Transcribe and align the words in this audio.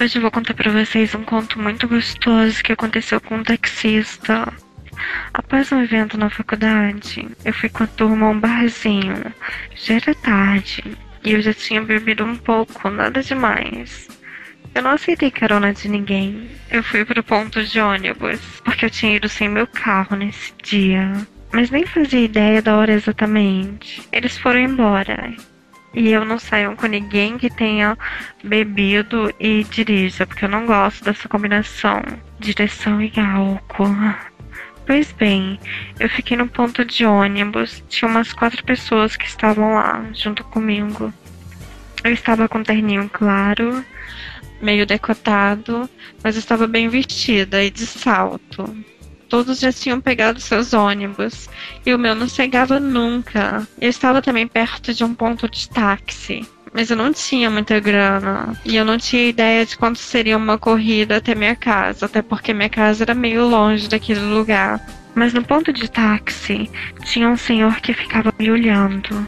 Hoje 0.00 0.16
eu 0.16 0.22
vou 0.22 0.30
contar 0.30 0.54
pra 0.54 0.70
vocês 0.70 1.12
um 1.16 1.24
conto 1.24 1.58
muito 1.60 1.88
gostoso 1.88 2.62
que 2.62 2.70
aconteceu 2.70 3.20
com 3.20 3.38
um 3.38 3.42
taxista. 3.42 4.46
Após 5.34 5.72
um 5.72 5.82
evento 5.82 6.16
na 6.16 6.30
faculdade, 6.30 7.26
eu 7.44 7.52
fui 7.52 7.68
com 7.68 7.82
a 7.82 7.86
turma 7.88 8.26
a 8.26 8.30
um 8.30 8.38
barzinho. 8.38 9.34
Já 9.74 9.94
era 9.94 10.14
tarde 10.14 10.84
e 11.24 11.32
eu 11.32 11.42
já 11.42 11.52
tinha 11.52 11.82
bebido 11.82 12.24
um 12.24 12.36
pouco, 12.36 12.88
nada 12.88 13.20
demais. 13.24 14.06
Eu 14.72 14.82
não 14.82 14.92
aceitei 14.92 15.32
carona 15.32 15.74
de 15.74 15.88
ninguém. 15.88 16.48
Eu 16.70 16.84
fui 16.84 17.04
pro 17.04 17.20
ponto 17.24 17.60
de 17.64 17.80
ônibus, 17.80 18.38
porque 18.64 18.84
eu 18.84 18.90
tinha 18.90 19.16
ido 19.16 19.28
sem 19.28 19.48
meu 19.48 19.66
carro 19.66 20.14
nesse 20.14 20.52
dia. 20.62 21.10
Mas 21.52 21.70
nem 21.70 21.84
fazia 21.84 22.20
ideia 22.20 22.62
da 22.62 22.76
hora 22.76 22.92
exatamente. 22.92 24.06
Eles 24.12 24.38
foram 24.38 24.60
embora 24.60 25.34
e 25.94 26.10
eu 26.10 26.24
não 26.24 26.38
saio 26.38 26.76
com 26.76 26.86
ninguém 26.86 27.38
que 27.38 27.50
tenha 27.50 27.96
bebido 28.44 29.32
e 29.40 29.64
dirija, 29.64 30.26
porque 30.26 30.44
eu 30.44 30.48
não 30.48 30.66
gosto 30.66 31.04
dessa 31.04 31.28
combinação 31.28 32.02
direção 32.38 33.02
e 33.02 33.12
álcool. 33.18 33.94
Pois 34.86 35.12
bem, 35.12 35.60
eu 36.00 36.08
fiquei 36.08 36.36
no 36.36 36.48
ponto 36.48 36.84
de 36.84 37.04
ônibus, 37.04 37.82
tinha 37.88 38.08
umas 38.08 38.32
quatro 38.32 38.64
pessoas 38.64 39.16
que 39.16 39.26
estavam 39.26 39.74
lá 39.74 40.06
junto 40.14 40.42
comigo. 40.44 41.12
Eu 42.02 42.12
estava 42.12 42.48
com 42.48 42.58
um 42.58 42.62
terninho 42.62 43.08
claro, 43.12 43.84
meio 44.62 44.86
decotado, 44.86 45.88
mas 46.22 46.36
estava 46.36 46.66
bem 46.66 46.88
vestida 46.88 47.62
e 47.62 47.70
de 47.70 47.86
salto. 47.86 48.64
Todos 49.28 49.60
já 49.60 49.70
tinham 49.70 50.00
pegado 50.00 50.40
seus 50.40 50.72
ônibus 50.72 51.48
e 51.84 51.92
o 51.92 51.98
meu 51.98 52.14
não 52.14 52.28
chegava 52.28 52.80
nunca. 52.80 53.66
Eu 53.80 53.90
estava 53.90 54.22
também 54.22 54.46
perto 54.46 54.94
de 54.94 55.04
um 55.04 55.14
ponto 55.14 55.48
de 55.48 55.68
táxi, 55.68 56.48
mas 56.72 56.90
eu 56.90 56.96
não 56.96 57.12
tinha 57.12 57.50
muita 57.50 57.78
grana 57.78 58.58
e 58.64 58.76
eu 58.76 58.84
não 58.84 58.96
tinha 58.96 59.28
ideia 59.28 59.66
de 59.66 59.76
quanto 59.76 59.98
seria 59.98 60.36
uma 60.36 60.56
corrida 60.56 61.16
até 61.16 61.34
minha 61.34 61.54
casa, 61.54 62.06
até 62.06 62.22
porque 62.22 62.54
minha 62.54 62.70
casa 62.70 63.04
era 63.04 63.14
meio 63.14 63.46
longe 63.46 63.88
daquele 63.88 64.20
lugar. 64.20 64.80
Mas 65.14 65.34
no 65.34 65.42
ponto 65.42 65.72
de 65.72 65.90
táxi 65.90 66.70
tinha 67.02 67.28
um 67.28 67.36
senhor 67.36 67.80
que 67.80 67.92
ficava 67.92 68.32
me 68.38 68.50
olhando. 68.50 69.26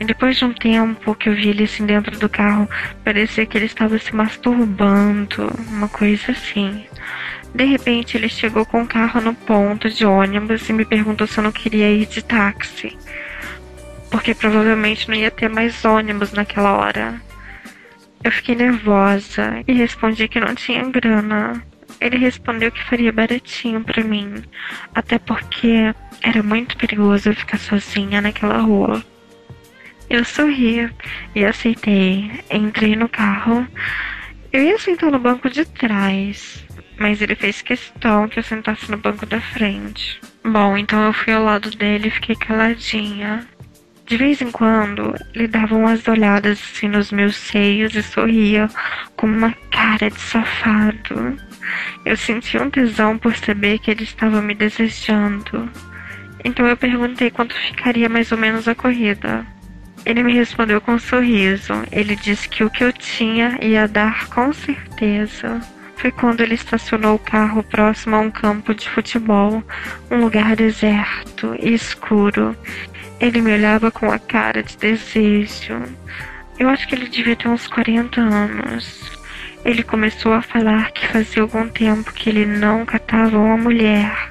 E 0.00 0.04
depois 0.04 0.36
de 0.36 0.44
um 0.44 0.52
tempo 0.52 1.14
que 1.14 1.28
eu 1.28 1.34
vi 1.34 1.48
ele 1.48 1.64
assim 1.64 1.86
dentro 1.86 2.18
do 2.18 2.28
carro, 2.28 2.68
parecia 3.04 3.46
que 3.46 3.56
ele 3.56 3.66
estava 3.66 3.98
se 3.98 4.14
masturbando, 4.14 5.50
uma 5.70 5.88
coisa 5.88 6.32
assim. 6.32 6.84
De 7.58 7.64
repente, 7.64 8.16
ele 8.16 8.28
chegou 8.28 8.64
com 8.64 8.82
o 8.82 8.86
carro 8.86 9.20
no 9.20 9.34
ponto 9.34 9.90
de 9.90 10.06
ônibus 10.06 10.68
e 10.68 10.72
me 10.72 10.84
perguntou 10.84 11.26
se 11.26 11.38
eu 11.38 11.42
não 11.42 11.50
queria 11.50 11.90
ir 11.90 12.06
de 12.06 12.22
táxi. 12.22 12.96
Porque 14.12 14.32
provavelmente 14.32 15.08
não 15.08 15.16
ia 15.16 15.28
ter 15.28 15.48
mais 15.48 15.84
ônibus 15.84 16.32
naquela 16.32 16.76
hora. 16.76 17.20
Eu 18.22 18.30
fiquei 18.30 18.54
nervosa 18.54 19.64
e 19.66 19.72
respondi 19.72 20.28
que 20.28 20.38
não 20.38 20.54
tinha 20.54 20.88
grana. 20.88 21.60
Ele 22.00 22.16
respondeu 22.16 22.70
que 22.70 22.84
faria 22.84 23.12
baratinho 23.12 23.82
para 23.82 24.04
mim, 24.04 24.36
até 24.94 25.18
porque 25.18 25.92
era 26.22 26.44
muito 26.44 26.76
perigoso 26.76 27.30
eu 27.30 27.34
ficar 27.34 27.58
sozinha 27.58 28.20
naquela 28.20 28.58
rua. 28.58 29.04
Eu 30.08 30.24
sorri 30.24 30.88
e 31.34 31.44
aceitei. 31.44 32.30
Entrei 32.52 32.94
no 32.94 33.08
carro. 33.08 33.66
Eu 34.52 34.62
ia 34.62 34.78
sentar 34.78 35.10
no 35.10 35.18
banco 35.18 35.50
de 35.50 35.64
trás, 35.64 36.64
mas 36.98 37.22
ele 37.22 37.34
fez 37.34 37.62
questão 37.62 38.28
que 38.28 38.38
eu 38.38 38.42
sentasse 38.42 38.90
no 38.90 38.98
banco 38.98 39.24
da 39.24 39.40
frente. 39.40 40.20
Bom, 40.44 40.76
então 40.76 41.04
eu 41.04 41.12
fui 41.12 41.32
ao 41.32 41.44
lado 41.44 41.70
dele 41.70 42.08
e 42.08 42.10
fiquei 42.10 42.34
caladinha. 42.34 43.46
De 44.04 44.16
vez 44.16 44.40
em 44.40 44.50
quando, 44.50 45.14
ele 45.34 45.46
dava 45.46 45.76
umas 45.76 46.06
olhadas 46.08 46.58
assim 46.58 46.88
nos 46.88 47.12
meus 47.12 47.36
seios 47.36 47.94
e 47.94 48.02
sorria 48.02 48.68
com 49.16 49.26
uma 49.26 49.52
cara 49.70 50.10
de 50.10 50.20
safado. 50.20 51.36
Eu 52.04 52.16
sentia 52.16 52.62
um 52.62 52.70
tesão 52.70 53.18
por 53.18 53.36
saber 53.36 53.78
que 53.78 53.90
ele 53.90 54.04
estava 54.04 54.40
me 54.40 54.54
desejando. 54.54 55.70
Então 56.42 56.66
eu 56.66 56.76
perguntei 56.76 57.30
quanto 57.30 57.54
ficaria 57.54 58.08
mais 58.08 58.32
ou 58.32 58.38
menos 58.38 58.66
a 58.66 58.74
corrida. 58.74 59.46
Ele 60.06 60.22
me 60.22 60.32
respondeu 60.32 60.80
com 60.80 60.92
um 60.92 60.98
sorriso. 60.98 61.74
Ele 61.92 62.16
disse 62.16 62.48
que 62.48 62.64
o 62.64 62.70
que 62.70 62.82
eu 62.82 62.92
tinha 62.92 63.58
ia 63.60 63.86
dar 63.86 64.26
com 64.28 64.52
certeza 64.54 65.60
foi 65.98 66.12
quando 66.12 66.40
ele 66.40 66.54
estacionou 66.54 67.16
o 67.16 67.18
carro 67.18 67.62
próximo 67.62 68.14
a 68.14 68.20
um 68.20 68.30
campo 68.30 68.72
de 68.72 68.88
futebol, 68.88 69.62
um 70.10 70.20
lugar 70.20 70.54
deserto 70.54 71.56
e 71.60 71.74
escuro. 71.74 72.56
Ele 73.20 73.42
me 73.42 73.52
olhava 73.52 73.90
com 73.90 74.10
a 74.10 74.18
cara 74.18 74.62
de 74.62 74.76
desejo. 74.76 75.82
Eu 76.58 76.68
acho 76.68 76.86
que 76.86 76.94
ele 76.94 77.08
devia 77.08 77.34
ter 77.34 77.48
uns 77.48 77.66
40 77.66 78.20
anos. 78.20 79.18
Ele 79.64 79.82
começou 79.82 80.32
a 80.32 80.40
falar 80.40 80.92
que 80.92 81.06
fazia 81.08 81.42
algum 81.42 81.68
tempo 81.68 82.12
que 82.12 82.30
ele 82.30 82.46
não 82.46 82.86
catava 82.86 83.36
uma 83.36 83.56
mulher. 83.56 84.27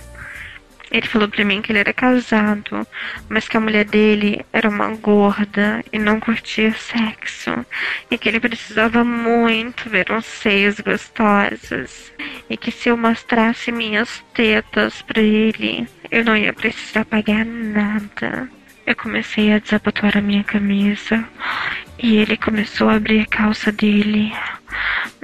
Ele 0.90 1.08
falou 1.08 1.28
para 1.28 1.44
mim 1.44 1.62
que 1.62 1.72
ele 1.72 1.80
era 1.80 1.94
casado, 1.94 2.88
mas 3.28 3.48
que 3.48 3.58
a 3.58 3.60
mulher 3.60 3.86
dele 3.86 4.46
era 4.54 4.70
uma 4.70 4.90
gorda 4.96 5.84
e 5.92 6.00
não 6.00 6.20
curtia 6.20 6.74
sexo, 6.74 7.66
e 8.10 8.18
que 8.18 8.30
ele 8.30 8.40
precisava 8.40 9.04
muito 9.04 9.90
ver 9.90 10.12
uns 10.12 10.26
seios 10.26 10.80
gostosos, 10.80 12.12
e 12.50 12.56
que 12.56 12.72
se 12.72 12.90
eu 12.90 12.96
mostrasse 12.96 13.72
minhas 13.72 14.24
tetas 14.34 15.02
para 15.02 15.22
ele, 15.22 15.88
eu 16.10 16.24
não 16.24 16.38
ia 16.38 16.54
precisar 16.54 17.04
pagar 17.06 17.46
nada. 17.46 18.50
Eu 18.86 18.96
comecei 18.96 19.52
a 19.52 19.60
desabotoar 19.60 20.18
a 20.18 20.22
minha 20.22 20.46
camisa 20.46 21.28
e 22.00 22.16
ele 22.16 22.38
começou 22.38 22.88
a 22.88 22.96
abrir 22.96 23.20
a 23.20 23.26
calça 23.26 23.70
dele. 23.70 24.32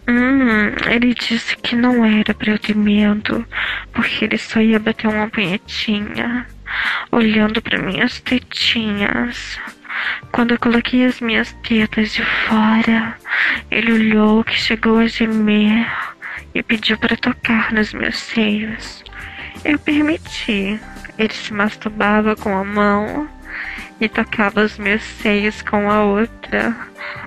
Hum, 0.08 0.76
ele 0.90 1.14
disse 1.14 1.56
que 1.58 1.76
não 1.76 2.04
era 2.04 2.34
para 2.34 2.52
eu 2.52 2.60
ter 2.60 2.76
medo, 2.76 3.46
porque 3.94 4.26
ele 4.26 4.38
só 4.38 4.60
ia 4.60 4.80
bater 4.80 5.08
uma 5.08 5.30
punhetinha, 5.30 6.46
olhando 7.12 7.62
para 7.62 7.82
minhas 7.82 8.20
tetinhas. 8.20 9.58
Quando 10.32 10.52
eu 10.52 10.60
coloquei 10.60 11.06
as 11.06 11.22
minhas 11.22 11.54
tetas 11.64 12.14
de 12.14 12.24
fora, 12.24 13.16
ele 13.72 13.94
olhou 13.94 14.44
que 14.44 14.60
chegou 14.60 14.98
a 14.98 15.08
gemer 15.08 15.88
e 16.54 16.62
pediu 16.62 16.98
para 16.98 17.16
tocar 17.16 17.72
nos 17.72 17.94
meus 17.94 18.18
seios. 18.18 19.04
Eu 19.64 19.80
permiti. 19.80 20.80
Ele 21.18 21.34
se 21.34 21.54
masturbava 21.54 22.36
com 22.36 22.58
a 22.58 22.64
mão 22.64 23.30
e 24.04 24.10
tocava 24.10 24.62
os 24.66 24.78
meus 24.78 25.02
seios 25.02 25.62
com 25.62 25.90
a 25.90 26.04
outra. 26.04 26.76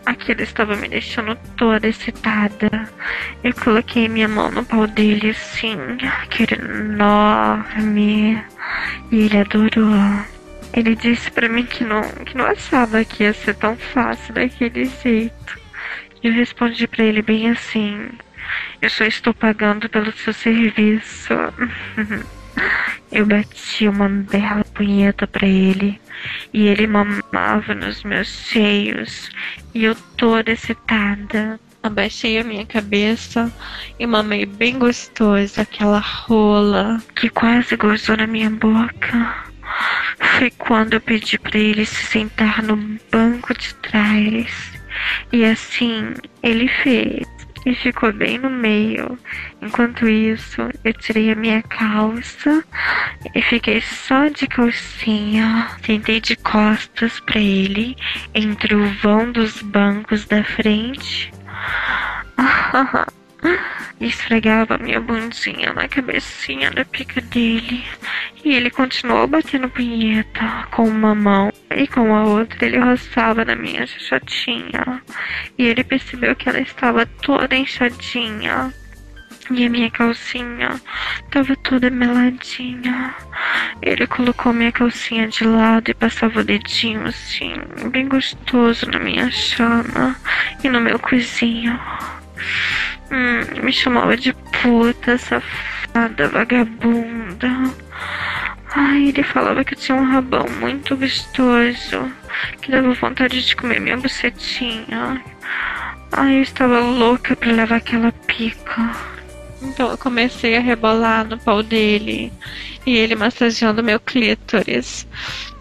Aquilo 0.04 0.42
estava 0.42 0.76
me 0.76 0.88
deixando 0.88 1.34
toda 1.56 1.88
excitada. 1.88 2.68
Eu 3.42 3.54
coloquei 3.54 4.08
minha 4.08 4.28
mão 4.28 4.50
no 4.50 4.62
pau 4.62 4.86
dele 4.86 5.30
assim, 5.30 5.76
aquele 6.22 6.54
enorme. 6.54 8.42
E 9.10 9.20
ele 9.20 9.38
adorou. 9.38 10.26
Ele 10.74 10.94
disse 10.94 11.30
para 11.30 11.48
mim 11.48 11.64
que 11.64 11.82
não, 11.82 12.02
que 12.02 12.36
não 12.36 12.44
achava 12.44 13.02
que 13.04 13.22
ia 13.22 13.32
ser 13.32 13.54
tão 13.54 13.74
fácil 13.76 14.34
daquele 14.34 14.84
jeito. 15.02 15.58
E 16.22 16.28
eu 16.28 16.34
respondi 16.34 16.86
para 16.86 17.04
ele 17.04 17.22
bem 17.22 17.50
assim: 17.50 18.10
Eu 18.82 18.90
só 18.90 19.04
estou 19.04 19.32
pagando 19.32 19.88
pelo 19.88 20.12
seu 20.12 20.34
serviço. 20.34 21.32
eu 23.10 23.24
bati 23.24 23.88
uma 23.88 24.08
bela 24.08 24.64
punheta 24.74 25.26
para 25.26 25.46
ele 25.46 26.00
e 26.52 26.66
ele 26.66 26.86
mamava 26.86 27.74
nos 27.74 28.02
meus 28.02 28.28
seios 28.28 29.30
e 29.74 29.84
eu 29.84 29.94
toda 30.16 30.50
excitada. 30.50 31.60
Abaixei 31.82 32.36
a 32.38 32.42
minha 32.42 32.66
cabeça 32.66 33.52
e 33.96 34.06
mamei 34.06 34.44
bem 34.44 34.76
gostoso 34.76 35.60
aquela 35.60 36.00
rola 36.00 37.00
que 37.14 37.30
quase 37.30 37.76
gozou 37.76 38.16
na 38.16 38.26
minha 38.26 38.50
boca. 38.50 39.46
Foi 40.18 40.50
quando 40.50 40.94
eu 40.94 41.00
pedi 41.00 41.38
para 41.38 41.58
ele 41.58 41.86
se 41.86 42.06
sentar 42.06 42.60
no 42.60 42.76
banco 43.12 43.54
de 43.54 43.72
trás. 43.76 44.72
E 45.32 45.44
assim 45.44 46.14
ele 46.42 46.66
fez 46.66 47.35
e 47.66 47.74
ficou 47.74 48.12
bem 48.12 48.38
no 48.38 48.48
meio. 48.48 49.18
Enquanto 49.60 50.08
isso, 50.08 50.62
eu 50.84 50.92
tirei 50.94 51.32
a 51.32 51.34
minha 51.34 51.60
calça 51.62 52.64
e 53.34 53.42
fiquei 53.42 53.80
só 53.80 54.28
de 54.28 54.46
calcinha. 54.46 55.68
Sentei 55.84 56.20
de 56.20 56.36
costas 56.36 57.18
para 57.18 57.40
ele, 57.40 57.96
entre 58.32 58.74
o 58.74 58.88
vão 59.02 59.32
dos 59.32 59.60
bancos 59.60 60.24
da 60.26 60.44
frente. 60.44 61.32
e 64.00 64.06
esfregava 64.06 64.78
minha 64.78 65.00
bundinha 65.00 65.72
na 65.72 65.88
cabecinha 65.88 66.70
da 66.70 66.84
pica 66.84 67.20
dele. 67.20 67.84
E 68.46 68.54
ele 68.54 68.70
continuou 68.70 69.26
batendo 69.26 69.68
punheta 69.68 70.68
com 70.70 70.84
uma 70.84 71.16
mão 71.16 71.52
e 71.68 71.84
com 71.88 72.14
a 72.14 72.22
outra 72.22 72.64
ele 72.64 72.78
roçava 72.78 73.44
na 73.44 73.56
minha 73.56 73.84
chatinha. 73.88 75.02
E 75.58 75.64
ele 75.64 75.82
percebeu 75.82 76.36
que 76.36 76.48
ela 76.48 76.60
estava 76.60 77.04
toda 77.06 77.56
inchadinha. 77.56 78.72
E 79.50 79.66
a 79.66 79.68
minha 79.68 79.90
calcinha 79.90 80.80
estava 81.24 81.56
toda 81.56 81.90
meladinha. 81.90 83.16
Ele 83.82 84.06
colocou 84.06 84.52
minha 84.52 84.70
calcinha 84.70 85.26
de 85.26 85.42
lado 85.42 85.90
e 85.90 85.94
passava 85.94 86.38
o 86.38 86.44
dedinho 86.44 87.04
assim, 87.04 87.52
bem 87.90 88.06
gostoso 88.06 88.88
na 88.88 89.00
minha 89.00 89.28
chama 89.28 90.14
e 90.62 90.68
no 90.68 90.80
meu 90.80 91.00
cozinho. 91.00 91.76
Hum, 93.10 93.64
me 93.64 93.72
chamava 93.72 94.16
de 94.16 94.32
puta, 94.62 95.18
safada, 95.18 96.28
vagabunda. 96.28 97.50
Ai, 98.78 99.08
ele 99.08 99.22
falava 99.22 99.64
que 99.64 99.72
eu 99.72 99.78
tinha 99.78 99.96
um 99.96 100.04
rabão 100.04 100.44
muito 100.60 100.94
gostoso, 100.98 102.12
que 102.60 102.70
dava 102.70 102.92
vontade 102.92 103.42
de 103.42 103.56
comer 103.56 103.80
minha 103.80 103.96
bucetinha. 103.96 105.24
Ai, 106.12 106.36
eu 106.36 106.42
estava 106.42 106.78
louca 106.80 107.34
pra 107.34 107.52
levar 107.52 107.76
aquela 107.76 108.12
pica. 108.12 108.92
Então 109.62 109.90
eu 109.90 109.96
comecei 109.96 110.58
a 110.58 110.60
rebolar 110.60 111.26
no 111.26 111.38
pau 111.38 111.62
dele 111.62 112.30
e 112.84 112.94
ele 112.98 113.14
massageando 113.16 113.82
meu 113.82 113.98
clítoris. 113.98 115.06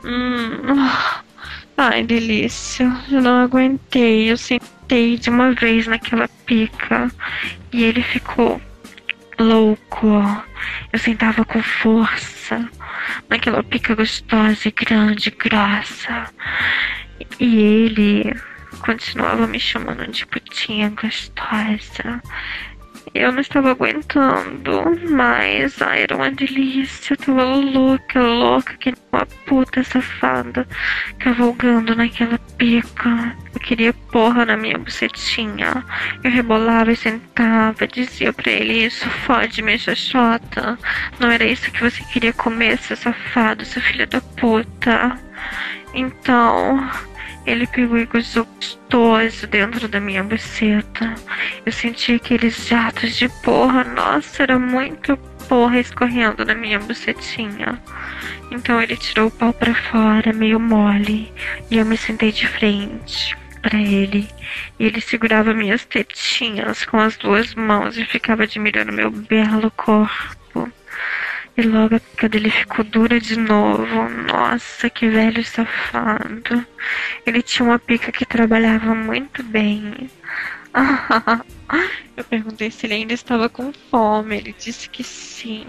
Hum. 0.03 0.89
Ai, 1.77 2.03
delícia. 2.03 2.91
Eu 3.09 3.21
não 3.21 3.43
aguentei. 3.43 4.29
Eu 4.29 4.35
sentei 4.35 5.17
de 5.17 5.29
uma 5.29 5.53
vez 5.53 5.87
naquela 5.87 6.27
pica 6.45 7.09
e 7.71 7.81
ele 7.81 8.03
ficou 8.03 8.61
louco. 9.39 10.21
Eu 10.91 10.99
sentava 10.99 11.45
com 11.45 11.63
força 11.63 12.69
naquela 13.29 13.63
pica 13.63 13.95
gostosa 13.95 14.71
grande, 14.71 15.31
grossa. 15.31 16.29
E 17.39 17.57
ele 17.57 18.35
continuava 18.79 19.47
me 19.47 19.59
chamando 19.59 20.07
de 20.07 20.25
putinha 20.25 20.89
gostosa. 20.89 22.21
Eu 23.13 23.31
não 23.31 23.39
estava 23.39 23.71
aguentando 23.71 24.99
mais. 25.09 25.81
Ai, 25.81 26.03
era 26.03 26.15
uma 26.15 26.31
delícia. 26.31 27.13
Eu 27.13 27.17
tava 27.17 27.43
louca, 27.43 28.21
louca, 28.21 28.73
que 28.77 28.93
uma 29.11 29.25
puta 29.45 29.83
safada 29.83 30.67
cavalgando 31.19 31.95
naquela 31.95 32.37
pica. 32.57 33.35
Eu 33.53 33.59
queria 33.59 33.93
porra 34.11 34.45
na 34.45 34.57
minha 34.57 34.77
bucetinha. 34.77 35.83
Eu 36.23 36.31
rebolava 36.31 36.91
e 36.91 36.95
sentava, 36.95 37.87
dizia 37.87 38.33
pra 38.33 38.51
ele: 38.51 38.85
Isso 38.85 39.09
fode 39.25 39.61
minha 39.61 39.77
xoxota. 39.77 40.77
Não 41.19 41.29
era 41.29 41.45
isso 41.45 41.71
que 41.71 41.81
você 41.81 42.03
queria 42.05 42.33
comer, 42.33 42.77
seu 42.79 42.97
safado, 42.97 43.63
seu 43.65 43.81
filho 43.81 44.07
da 44.07 44.21
puta. 44.21 45.17
Então. 45.93 46.89
Ele 47.45 47.67
pegou 47.67 47.97
e 47.97 48.05
gostoso 48.05 49.47
dentro 49.47 49.87
da 49.87 49.99
minha 49.99 50.23
buceta. 50.23 51.13
Eu 51.65 51.71
senti 51.71 52.13
aqueles 52.13 52.67
jatos 52.67 53.15
de 53.15 53.29
porra. 53.43 53.83
Nossa, 53.83 54.43
era 54.43 54.57
muito 54.57 55.15
porra 55.47 55.79
escorrendo 55.79 56.43
na 56.43 56.55
minha 56.55 56.79
bucetinha. 56.79 57.79
Então 58.51 58.81
ele 58.81 58.97
tirou 58.97 59.27
o 59.27 59.31
pau 59.31 59.53
para 59.53 59.73
fora, 59.75 60.33
meio 60.33 60.59
mole, 60.59 61.31
e 61.69 61.77
eu 61.77 61.85
me 61.85 61.97
sentei 61.97 62.31
de 62.31 62.47
frente 62.47 63.35
para 63.61 63.79
ele. 63.79 64.27
E 64.79 64.85
ele 64.85 65.01
segurava 65.01 65.53
minhas 65.53 65.85
tetinhas 65.85 66.85
com 66.85 66.97
as 66.97 67.17
duas 67.17 67.55
mãos 67.55 67.97
e 67.97 68.05
ficava 68.05 68.43
admirando 68.43 68.91
meu 68.91 69.09
belo 69.11 69.71
corpo. 69.71 70.44
E 71.57 71.61
logo 71.61 71.95
a 71.95 71.99
pica 71.99 72.27
dele 72.27 72.49
ficou 72.49 72.83
dura 72.83 73.19
de 73.19 73.37
novo. 73.37 74.09
Nossa, 74.27 74.89
que 74.89 75.07
velho 75.07 75.43
safado. 75.43 76.65
Ele 77.25 77.41
tinha 77.41 77.65
uma 77.67 77.79
pica 77.79 78.11
que 78.11 78.25
trabalhava 78.25 78.93
muito 78.93 79.41
bem. 79.43 80.09
Eu 82.17 82.23
perguntei 82.25 82.69
se 82.69 82.85
ele 82.85 82.95
ainda 82.95 83.13
estava 83.13 83.47
com 83.47 83.71
fome. 83.89 84.35
Ele 84.37 84.55
disse 84.57 84.89
que 84.89 85.03
sim. 85.03 85.65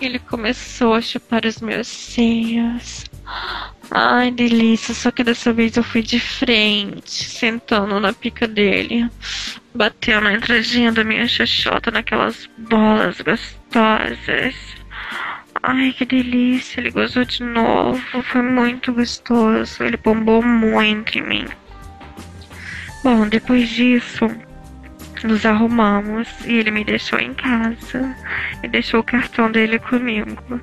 Ele 0.00 0.18
começou 0.18 0.94
a 0.94 1.02
chupar 1.02 1.44
os 1.44 1.60
meus 1.60 1.86
seios. 1.86 3.04
Ai, 3.90 4.30
delícia. 4.30 4.94
Só 4.94 5.10
que 5.10 5.22
dessa 5.22 5.52
vez 5.52 5.76
eu 5.76 5.82
fui 5.82 6.02
de 6.02 6.18
frente, 6.18 7.24
sentando 7.24 8.00
na 8.00 8.12
pica 8.12 8.48
dele. 8.48 9.08
Bateu 9.74 10.20
na 10.20 10.34
entradinha 10.34 10.92
da 10.92 11.02
minha 11.02 11.26
xoxota 11.26 11.90
naquelas 11.90 12.48
bolas 12.58 13.20
gostosas. 13.20 14.54
Ai, 15.62 15.92
que 15.92 16.04
delícia. 16.04 16.80
Ele 16.80 16.90
gozou 16.90 17.24
de 17.24 17.42
novo. 17.42 18.22
Foi 18.22 18.42
muito 18.42 18.92
gostoso. 18.92 19.82
Ele 19.82 19.96
bombou 19.96 20.42
muito 20.42 21.18
em 21.18 21.22
mim. 21.22 21.46
Bom, 23.02 23.26
depois 23.28 23.68
disso, 23.68 24.28
nos 25.24 25.46
arrumamos 25.46 26.28
e 26.44 26.54
ele 26.54 26.70
me 26.70 26.84
deixou 26.84 27.18
em 27.18 27.34
casa 27.34 28.16
e 28.62 28.68
deixou 28.68 29.00
o 29.00 29.04
cartão 29.04 29.50
dele 29.50 29.78
comigo. 29.78 30.60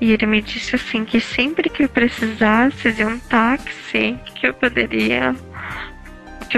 E 0.00 0.12
ele 0.12 0.26
me 0.26 0.42
disse 0.42 0.76
assim 0.76 1.04
que 1.04 1.20
sempre 1.20 1.70
que 1.70 1.84
eu 1.84 1.88
precisasse 1.88 2.92
de 2.92 3.04
um 3.04 3.18
táxi, 3.18 4.18
que 4.34 4.46
eu 4.46 4.54
poderia 4.54 5.34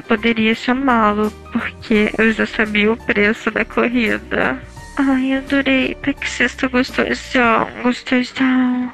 poderia 0.03 0.55
chamá-lo, 0.55 1.31
porque 1.53 2.13
eu 2.19 2.33
já 2.33 2.47
sabia 2.47 2.93
o 2.93 2.97
preço 2.97 3.51
da 3.51 3.65
corrida. 3.65 4.61
Ai, 4.97 5.35
adorei. 5.35 5.95
Taxista 5.97 6.69
gostosão, 6.69 7.69
gostosão. 7.83 8.93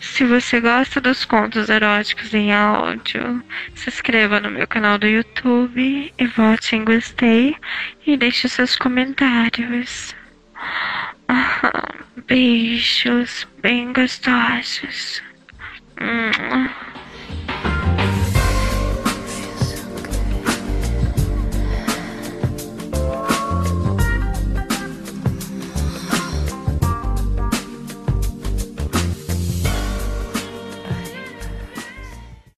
Se 0.00 0.24
você 0.24 0.60
gosta 0.60 1.00
dos 1.00 1.24
contos 1.24 1.68
eróticos 1.68 2.34
em 2.34 2.52
áudio, 2.52 3.42
se 3.74 3.88
inscreva 3.88 4.40
no 4.40 4.50
meu 4.50 4.66
canal 4.66 4.98
do 4.98 5.06
YouTube 5.06 6.12
e 6.18 6.26
vote 6.26 6.74
em 6.74 6.84
gostei 6.84 7.56
e 8.04 8.16
deixe 8.16 8.48
seus 8.48 8.76
comentários. 8.76 10.14
Beijos 12.26 13.46
bem 13.62 13.92
gostosos. 13.92 15.22
Hum. 16.00 16.68